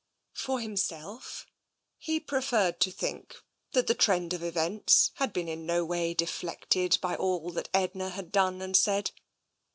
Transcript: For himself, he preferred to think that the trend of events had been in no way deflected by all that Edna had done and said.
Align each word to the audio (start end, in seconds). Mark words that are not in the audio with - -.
For 0.33 0.59
himself, 0.59 1.45
he 1.99 2.19
preferred 2.19 2.79
to 2.79 2.89
think 2.91 3.35
that 3.73 3.85
the 3.85 3.93
trend 3.93 4.33
of 4.33 4.41
events 4.41 5.11
had 5.17 5.31
been 5.31 5.47
in 5.47 5.63
no 5.63 5.85
way 5.85 6.15
deflected 6.15 6.97
by 7.03 7.15
all 7.15 7.51
that 7.51 7.69
Edna 7.71 8.09
had 8.09 8.31
done 8.31 8.63
and 8.63 8.75
said. 8.75 9.11